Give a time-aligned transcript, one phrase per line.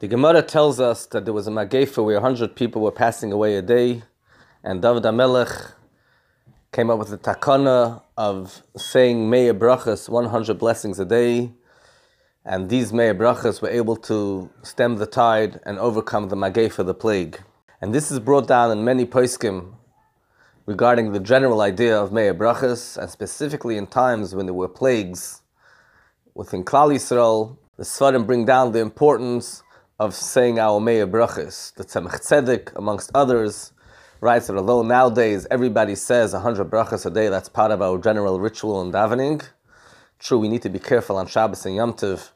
[0.00, 3.56] The Gemara tells us that there was a Magefa where 100 people were passing away
[3.56, 4.02] a day,
[4.64, 5.74] and David HaMelech
[6.72, 11.52] came up with the takana of saying Meya Brachas, 100 blessings a day,
[12.46, 16.94] and these Meya Brachas were able to stem the tide and overcome the Magefa, the
[16.94, 17.38] plague.
[17.82, 19.74] And this is brought down in many poskim
[20.64, 25.42] regarding the general idea of Meya Brachas, and specifically in times when there were plagues
[26.32, 29.62] within Klal Yisrael, the Svarim bring down the importance
[30.00, 31.74] of saying our Meya Brachas.
[31.74, 33.74] The Tzemach Tzedek, amongst others,
[34.22, 38.40] writes that although nowadays everybody says 100 brachas a day, that's part of our general
[38.40, 39.46] ritual and davening.
[40.18, 42.30] True, we need to be careful on Shabbos and Yom Tov,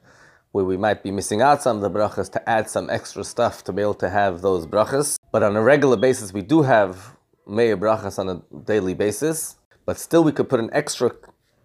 [0.52, 3.64] where we might be missing out some of the brachas to add some extra stuff
[3.64, 5.18] to be able to have those brachas.
[5.32, 7.16] But on a regular basis, we do have
[7.48, 9.56] Meya Brachas on a daily basis,
[9.86, 11.12] but still we could put an extra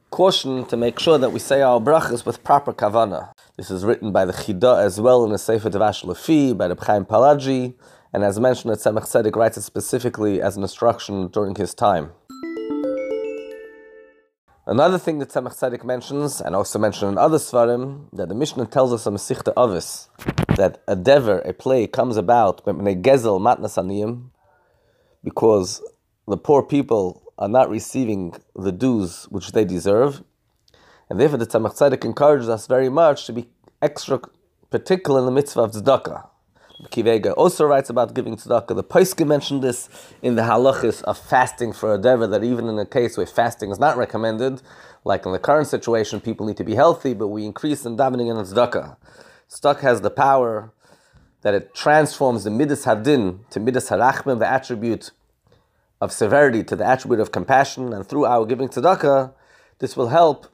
[0.10, 3.32] caution to make sure that we say our brachas with proper kavana.
[3.58, 6.76] This is written by the Chida as well in the Sefer Devash Lefi, by the
[6.76, 7.76] Chaim Palaji,
[8.12, 12.12] and as mentioned, Tzemach Tzedek writes it specifically as an instruction during his time.
[14.66, 18.66] Another thing that Tzemach Tzedek mentions, and also mentioned in other Svarim, that the Mishnah
[18.66, 20.10] tells us on Mesichta Avis,
[20.56, 22.66] that a dever, a play, comes about
[25.24, 25.82] because
[26.28, 30.24] the poor people are not receiving the dues which they deserve,
[31.10, 33.50] and therefore, the Tzemach Tzedek encourages us very much to be
[33.82, 34.22] extra
[34.70, 36.28] particular in the mitzvah of tzedakah.
[36.92, 38.76] Kivega also writes about giving tzedakah.
[38.76, 39.90] The Paiskim mentioned this
[40.22, 43.72] in the halachis of fasting for a dever, that even in a case where fasting
[43.72, 44.62] is not recommended,
[45.04, 48.30] like in the current situation, people need to be healthy, but we increase in davening
[48.30, 48.96] and tzedakah.
[49.50, 50.72] Tzedakah has the power
[51.42, 55.12] that it transforms the midas hadin to midas harachmim, the attribute
[56.02, 59.34] of severity to the attribute of compassion, and through our giving tzedakah,
[59.80, 60.48] this will help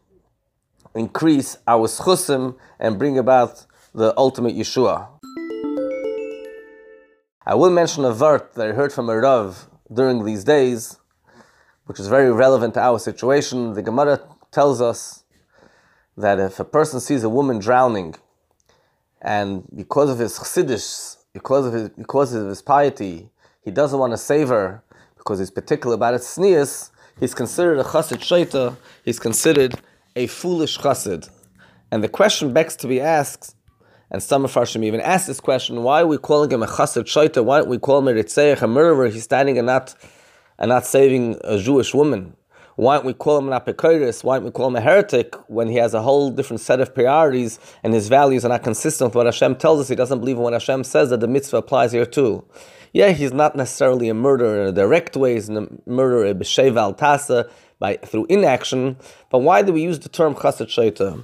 [0.96, 5.08] increase our schusim and bring about the ultimate Yeshua.
[7.46, 10.98] I will mention a vert that I heard from a Rav during these days,
[11.86, 13.74] which is very relevant to our situation.
[13.74, 14.20] The Gemara
[14.52, 15.24] tells us
[16.18, 18.16] that if a person sees a woman drowning,
[19.22, 23.30] and because of his chassidus, because of his because of his piety,
[23.62, 24.84] he doesn't want to save her
[25.26, 29.74] because he's particular about his sneas, he's considered a chassid shaita, he's considered
[30.16, 31.28] a foolish chassid.
[31.92, 33.56] And the question begs to be asked,
[34.12, 37.06] and some of Farshim even asked this question, why are we calling him a chassid
[37.06, 37.44] shaita?
[37.44, 39.08] Why don't we call him a ritzeich, a murderer?
[39.08, 39.96] He's standing and not,
[40.60, 42.36] and not saving a Jewish woman.
[42.76, 44.24] Why don't we call him an apikoris?
[44.24, 46.94] Why don't we call him a heretic when he has a whole different set of
[46.94, 49.88] priorities and his values are not consistent with what Hashem tells us?
[49.88, 52.46] He doesn't believe in what Hashem says that the mitzvah applies here too.
[52.96, 57.50] Yeah, he's not necessarily a murderer in a direct way, he's a murderer b'sheval tasa,
[57.78, 58.96] by through inaction.
[59.30, 61.22] But why do we use the term chassid shaita?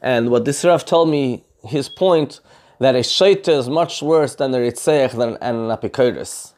[0.00, 2.40] And what this Rav told me, his point
[2.78, 6.54] that a shaita is much worse than a ritzeach than an apikoris.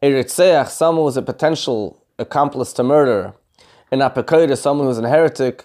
[0.00, 3.34] A ritzeach, someone who's a potential accomplice to murder,
[3.90, 5.64] an apikoris, someone who's a heretic,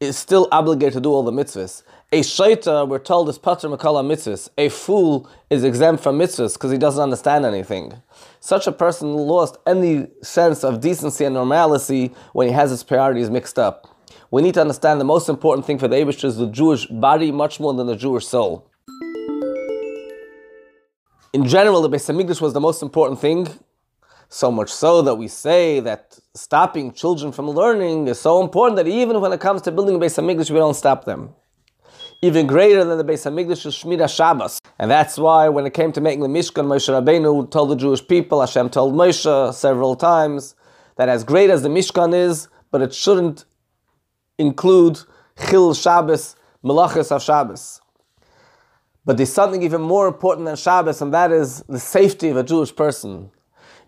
[0.00, 1.82] is still obligated to do all the mitzvahs.
[2.14, 4.50] A shaita, we're told, is pater makala mitzvahs.
[4.58, 7.94] A fool is exempt from mitzvahs because he doesn't understand anything.
[8.38, 13.30] Such a person lost any sense of decency and normalcy when he has his priorities
[13.30, 13.96] mixed up.
[14.30, 17.32] We need to understand the most important thing for the Abish is the Jewish body
[17.32, 18.68] much more than the Jewish soul.
[21.32, 23.48] In general, the Beis Hamikdash was the most important thing,
[24.28, 28.86] so much so that we say that stopping children from learning is so important that
[28.86, 31.34] even when it comes to building a Beis Hamikdash, we don't stop them
[32.22, 34.60] even greater than the Beis Hamikdash is Shmira Shabbos.
[34.78, 38.06] And that's why when it came to making the Mishkan, Moshe Rabbeinu told the Jewish
[38.06, 40.54] people, Hashem told Moshe several times,
[40.96, 43.44] that as great as the Mishkan is, but it shouldn't
[44.38, 45.00] include
[45.48, 47.80] Chil Shabbos, Melachis of Shabbos.
[49.04, 52.44] But there's something even more important than Shabbos, and that is the safety of a
[52.44, 53.32] Jewish person.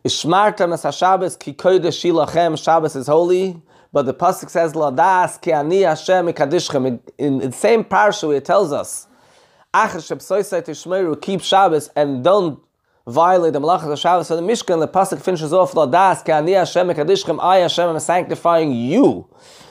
[0.05, 3.63] Ishmartam as Shabbos ki Shabbos is holy,
[3.95, 7.01] but the pasuk says ladas ki ani Hashem mikadishchem.
[7.17, 9.07] In the same parsha, it tells us,
[11.23, 12.61] keep Shabbos and don't
[13.07, 14.27] violate the malachas of Shabbos.
[14.27, 17.39] So the Mishkan, the pasuk finishes off ladas ki ani Hashem mikadishchem.
[17.41, 19.29] I Hashem am sanctifying you.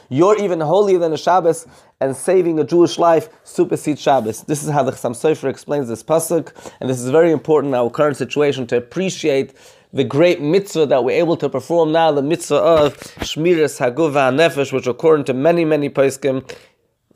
[0.08, 1.68] You're even holier than the Shabbos,
[2.00, 4.44] and saving a Jewish life supersedes Shabbos.
[4.44, 7.76] This is how the Chassam Sofer explains this pasuk, and this is very important in
[7.76, 9.54] our current situation to appreciate
[9.94, 14.74] the great mitzvah that we're able to perform now, the mitzvah of Shmiras Haguva Nefesh,
[14.74, 16.52] which according to many, many Paiskim,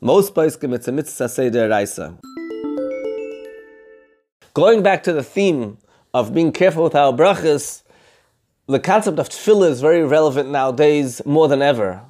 [0.00, 2.16] most Paiskim, it's a mitzvah Seder Raisa.
[4.54, 5.78] Going back to the theme
[6.14, 7.82] of being careful with our brachas,
[8.68, 12.02] the concept of tefillah is very relevant nowadays more than ever.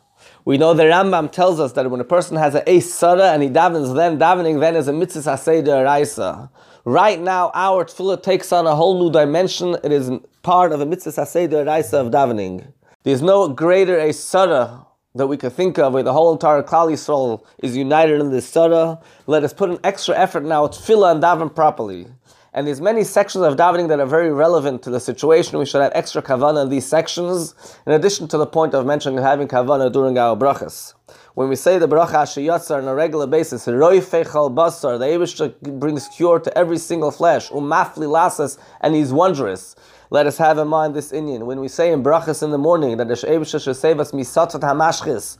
[0.49, 3.43] We know the Rambam tells us that when a person has an ace sada and
[3.43, 6.51] he davens then, davening then is a mitzvah seder raisa.
[6.87, 9.77] Right now, our tefillah takes on a whole new dimension.
[9.85, 10.11] It is
[10.41, 12.73] part of a mitzvah saseder raisa of davening.
[13.03, 14.85] There's no greater a surah
[15.17, 18.49] that we could think of where the whole entire Klal Yisrael is united in this
[18.49, 18.97] surah.
[19.27, 22.07] Let us put an extra effort now to tefillah and daven properly.
[22.55, 25.59] And there's many sections of davening that are very relevant to the situation.
[25.59, 27.55] We should have extra kavana in these sections,
[27.87, 30.95] in addition to the point of mentioning having kavana during our brachas.
[31.35, 35.79] When we say the bracha Ashiyatzar on a regular basis, Roi Fechal Basar, the Abish
[35.79, 39.77] brings cure to every single flesh, Umafli Lasas, and he's wondrous.
[40.11, 41.45] Let us have in mind this Indian.
[41.45, 44.63] When we say in brachas in the morning that the Abish should save us misatzat
[44.63, 45.37] hamashchis,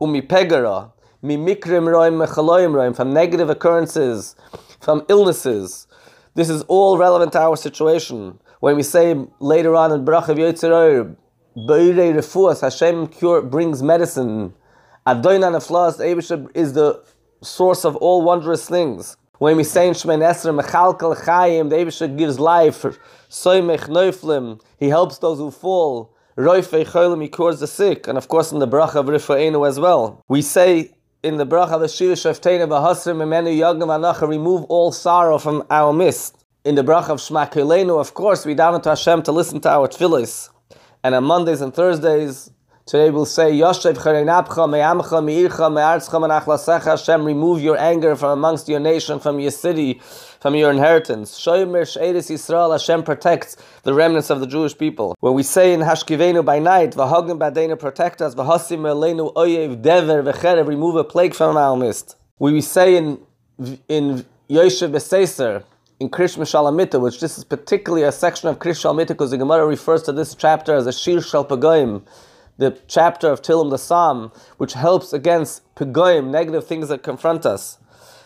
[0.00, 0.92] umi pegara,
[1.22, 4.36] mi mikrim roim mechaloim roim, from negative occurrences,
[4.80, 5.88] from illnesses,
[6.34, 8.38] this is all relevant to our situation.
[8.60, 11.16] When we say later on in Bracha Yotzeror,
[11.54, 14.54] Beire Refuas, Hashem cure brings medicine.
[15.06, 17.02] Adoinan Aflas, Abishab is the
[17.42, 19.16] source of all wondrous things.
[19.38, 22.82] When we say in Shemen Esra, Mechalkal Chayim, the Abishab gives life.
[23.28, 26.14] Soymech Neuflim, he helps those who fall.
[26.38, 28.06] Roifei Cholim, he cures the sick.
[28.08, 30.24] And of course in the Bracha of Rifa'enu as well.
[30.28, 35.38] We say in the bracha of Shir Shaftena v'Hasrim Memenu Yagam Anacha, remove all sorrow
[35.38, 36.44] from our midst.
[36.64, 37.46] In the bracha of Shema
[37.98, 40.48] of course, we down to Hashem to listen to our tefillahs.
[41.04, 42.50] And on Mondays and Thursdays,
[42.86, 48.68] today we'll say, Yoshev Charinapcha Me'amcha Me'ircha Me'artzcha Menachlasecha Hashem, remove your anger from amongst
[48.68, 50.00] your nation, from your city,
[50.40, 51.38] from your inheritance.
[51.38, 55.16] Shoymer She'eris Yisrael, Hashem protects the remnants of the Jewish people.
[55.20, 60.22] Where we say in Hashkivenu by night, V'hagim Badenu protect us, V'hasim Elenu Oyev Dever
[60.22, 62.16] V'cherev, remove a plague from our midst.
[62.38, 63.20] We say in
[63.88, 65.64] in Yoshev Beseser,
[66.00, 69.64] in Krish Shalamita, which this is particularly a section of Krish Shalamita because the Gemara
[69.66, 71.44] refers to this chapter as a Shir Shal
[72.58, 77.78] the chapter of Tilim the Psalm, which helps against Pagoim, negative things that confront us.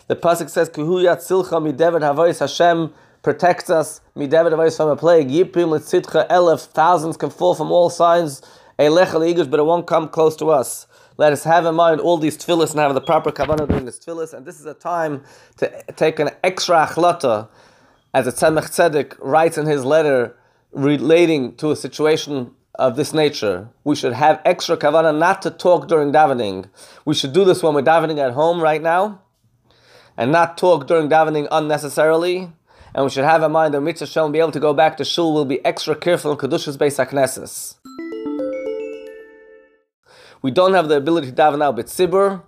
[0.07, 2.93] The pasuk says, "Kuhu yatzilcha midevet havois Hashem
[3.23, 5.29] protects us midevet havois from a plague.
[5.29, 8.41] Yipim litzitcha elef thousands can fall from all sides.
[8.79, 10.87] Eilecha leigus, but it won't come close to us.
[11.17, 13.97] Let us have in mind all these tefillahs and have the proper kavanah during this
[13.97, 14.33] tefillahs.
[14.33, 15.23] And this is a time
[15.57, 17.47] to take an extra achlata,
[18.13, 20.37] as the Tzemach Tzedek writes in his letter
[20.71, 23.69] relating to a situation of this nature.
[23.83, 26.69] We should have extra kavanah not to talk during davening.
[27.05, 29.21] We should do this when we're davening at home right now
[30.15, 32.51] and not talk during davening unnecessarily.
[32.93, 35.05] And we should have in mind that mitzvah shall be able to go back to
[35.05, 37.75] shul will be extra careful in kedushas beis hakneses.
[40.41, 42.43] We don't have the ability to daven now b'tzibur.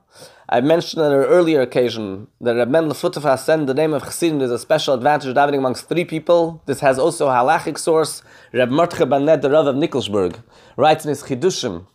[0.51, 4.40] I mentioned on an earlier occasion that Reb Mendel Futerfas sent the name of Chassidim.
[4.40, 6.63] There's a special advantage of davening amongst three people.
[6.66, 8.24] This has also a halachic source.
[8.51, 10.40] Reb Mordechai Banet, the Rav of Nikolsburg,
[10.75, 11.86] writes in his Chidushim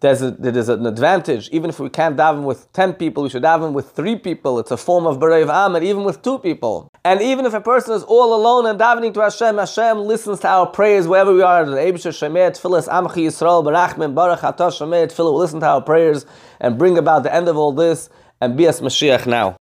[0.00, 1.48] there's a, there is an advantage.
[1.50, 4.58] Even if we can't daven with 10 people, we should daven with 3 people.
[4.58, 6.90] It's a form of Berev Amid, even with 2 people.
[7.04, 10.48] And even if a person is all alone and davening to Hashem, Hashem listens to
[10.48, 11.64] our prayers wherever we are.
[11.64, 13.64] Yisrael
[15.18, 16.26] will listen to our prayers
[16.60, 18.10] and bring about the end of all this
[18.40, 19.56] and be as Mashiach now.